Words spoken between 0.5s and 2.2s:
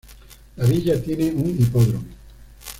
La villa tiene un hipódromo.